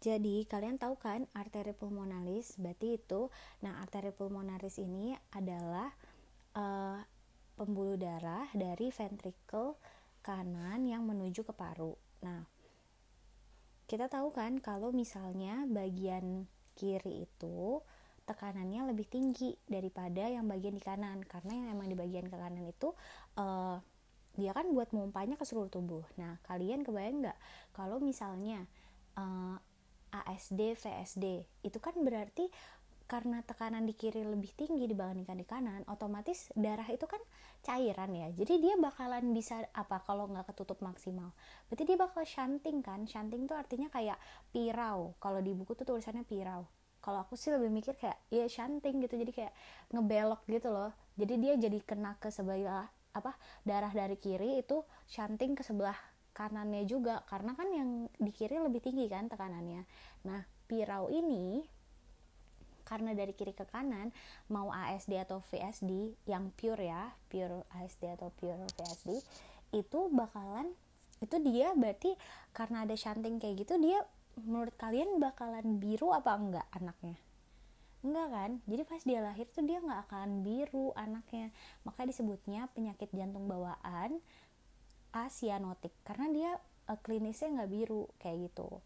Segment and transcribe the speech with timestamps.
[0.00, 3.28] Jadi kalian tahu kan arteri pulmonalis berarti itu
[3.60, 5.92] nah arteri pulmonalis ini adalah
[6.56, 7.04] uh,
[7.60, 9.76] pembuluh darah dari ventricle
[10.24, 11.92] kanan yang menuju ke paru.
[12.24, 12.48] Nah,
[13.84, 16.48] kita tahu kan kalau misalnya bagian
[16.80, 17.84] kiri itu
[18.24, 22.64] tekanannya lebih tinggi daripada yang bagian di kanan karena yang emang di bagian ke kanan
[22.64, 22.96] itu
[23.36, 23.76] uh,
[24.38, 26.06] dia kan buat memompanya ke seluruh tubuh.
[26.16, 27.38] Nah, kalian kebayang nggak
[27.76, 28.64] kalau misalnya
[29.18, 29.60] uh,
[30.10, 31.46] ASD, VSD.
[31.62, 32.50] Itu kan berarti
[33.10, 37.18] karena tekanan di kiri lebih tinggi dibandingkan di kanan, otomatis darah itu kan
[37.66, 38.30] cairan ya.
[38.30, 41.34] Jadi dia bakalan bisa apa kalau nggak ketutup maksimal.
[41.66, 43.10] Berarti dia bakal shunting kan.
[43.10, 44.14] Shunting itu artinya kayak
[44.54, 45.18] pirau.
[45.18, 46.70] Kalau di buku tuh tulisannya pirau.
[47.02, 49.18] Kalau aku sih lebih mikir kayak ya shunting gitu.
[49.18, 49.52] Jadi kayak
[49.90, 50.94] ngebelok gitu loh.
[51.18, 53.34] Jadi dia jadi kena ke sebelah apa
[53.66, 55.98] darah dari kiri itu shunting ke sebelah
[56.40, 59.84] kanannya juga karena kan yang di kiri lebih tinggi kan tekanannya.
[60.24, 61.60] Nah pirau ini
[62.88, 64.08] karena dari kiri ke kanan
[64.48, 69.20] mau ASD atau VSD yang pure ya pure ASD atau pure VSD
[69.76, 70.72] itu bakalan
[71.20, 72.16] itu dia berarti
[72.56, 74.02] karena ada shunting kayak gitu dia
[74.40, 77.16] menurut kalian bakalan biru apa enggak anaknya?
[78.00, 78.50] Enggak kan?
[78.64, 81.52] Jadi pas dia lahir tuh dia nggak akan biru anaknya.
[81.84, 84.24] Maka disebutnya penyakit jantung bawaan
[85.12, 86.50] asianotik karena dia
[86.90, 88.82] uh, klinisnya nggak biru kayak gitu